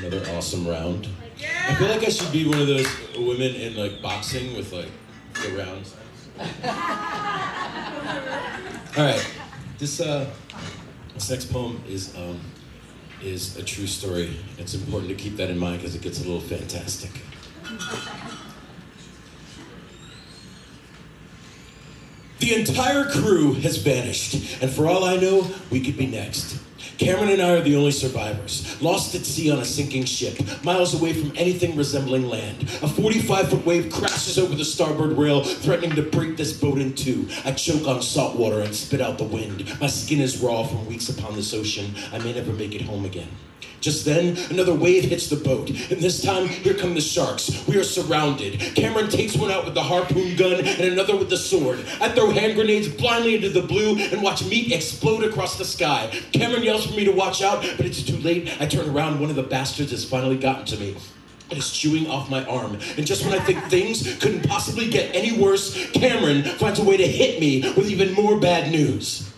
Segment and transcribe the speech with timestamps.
[0.00, 1.08] Another awesome round.
[1.68, 2.86] I feel like I should be one of those
[3.18, 4.88] women in like boxing with like
[5.34, 5.94] the rounds.
[8.96, 9.26] All right,
[9.78, 10.26] this uh,
[11.28, 12.40] next poem is um,
[13.22, 14.38] is a true story.
[14.56, 17.10] It's important to keep that in mind because it gets a little fantastic.
[22.38, 26.58] The entire crew has vanished, and for all I know, we could be next.
[27.00, 30.92] Cameron and I are the only survivors, lost at sea on a sinking ship, miles
[30.92, 32.64] away from anything resembling land.
[32.82, 36.92] A 45 foot wave crashes over the starboard rail, threatening to break this boat in
[36.92, 37.26] two.
[37.46, 39.80] I choke on salt water and spit out the wind.
[39.80, 41.94] My skin is raw from weeks upon this ocean.
[42.12, 43.30] I may never make it home again.
[43.80, 47.66] Just then, another wave hits the boat, and this time, here come the sharks.
[47.66, 48.60] We are surrounded.
[48.74, 51.78] Cameron takes one out with the harpoon gun and another with the sword.
[52.00, 56.10] I throw hand grenades blindly into the blue and watch meat explode across the sky.
[56.32, 58.54] Cameron yells for me to watch out, but it's too late.
[58.60, 60.96] I turn around, one of the bastards has finally gotten to me.
[61.50, 62.78] It is chewing off my arm.
[62.96, 66.96] And just when I think things couldn't possibly get any worse, Cameron finds a way
[66.96, 69.32] to hit me with even more bad news.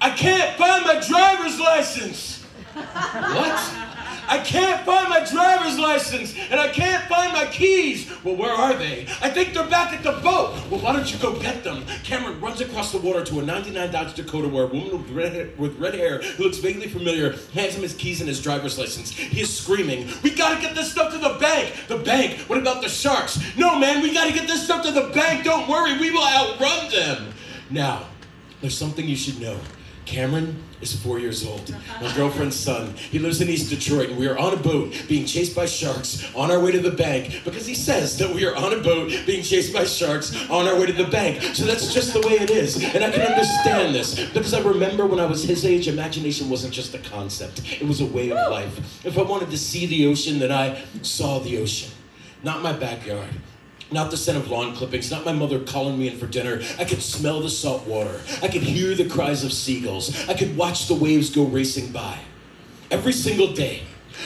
[0.00, 2.33] I can't find my driver's license!
[2.74, 3.94] What?
[4.26, 8.10] I can't find my driver's license and I can't find my keys.
[8.24, 9.02] Well, where are they?
[9.20, 10.56] I think they're back at the boat.
[10.70, 11.84] Well, why don't you go get them?
[12.04, 15.32] Cameron runs across the water to a 99 Dodge Dakota where a woman with red,
[15.32, 18.78] hair, with red hair who looks vaguely familiar hands him his keys and his driver's
[18.78, 19.12] license.
[19.12, 21.74] He is screaming, We gotta get this stuff to the bank.
[21.88, 22.40] The bank?
[22.48, 23.38] What about the sharks?
[23.56, 25.44] No, man, we gotta get this stuff to the bank.
[25.44, 27.34] Don't worry, we will outrun them.
[27.70, 28.06] Now,
[28.60, 29.58] there's something you should know.
[30.06, 31.74] Cameron is four years old.
[32.00, 32.94] My girlfriend's son.
[32.94, 36.24] He lives in East Detroit, and we are on a boat being chased by sharks
[36.34, 39.10] on our way to the bank because he says that we are on a boat
[39.26, 41.42] being chased by sharks on our way to the bank.
[41.54, 42.82] So that's just the way it is.
[42.94, 46.74] And I can understand this because I remember when I was his age, imagination wasn't
[46.74, 49.04] just a concept, it was a way of life.
[49.04, 51.90] If I wanted to see the ocean, then I saw the ocean,
[52.42, 53.30] not my backyard.
[53.92, 56.62] Not the scent of lawn clippings, not my mother calling me in for dinner.
[56.78, 58.20] I could smell the salt water.
[58.42, 60.28] I could hear the cries of seagulls.
[60.28, 62.18] I could watch the waves go racing by.
[62.90, 63.82] Every single day,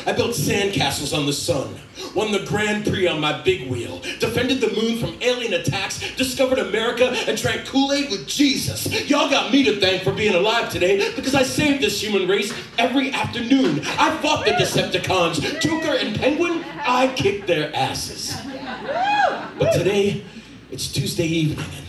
[0.07, 1.75] I built sandcastles on the sun,
[2.15, 6.59] won the Grand Prix on my big wheel, defended the moon from alien attacks, discovered
[6.59, 8.87] America, and drank Kool Aid with Jesus.
[9.09, 12.53] Y'all got me to thank for being alive today because I saved this human race
[12.79, 13.81] every afternoon.
[13.99, 16.65] I fought the Decepticons, Joker and Penguin.
[16.81, 18.37] I kicked their asses.
[19.59, 20.23] But today,
[20.71, 21.87] it's Tuesday evening, and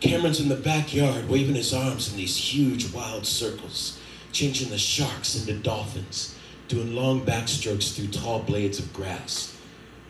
[0.00, 4.00] Cameron's in the backyard waving his arms in these huge wild circles,
[4.32, 9.56] changing the sharks into dolphins, doing long backstrokes through tall blades of grass.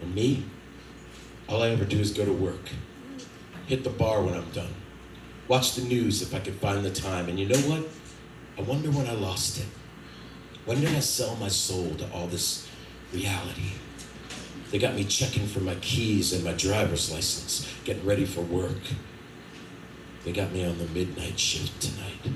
[0.00, 0.44] And me,
[1.50, 2.70] all I ever do is go to work,
[3.66, 4.72] hit the bar when I'm done,
[5.48, 7.28] watch the news if I can find the time.
[7.28, 7.86] And you know what?
[8.56, 9.66] I wonder when I lost it.
[10.64, 12.66] When did I sell my soul to all this
[13.12, 13.72] reality?
[14.72, 18.78] They got me checking for my keys and my driver's license, getting ready for work.
[20.24, 22.32] They got me on the midnight shift tonight.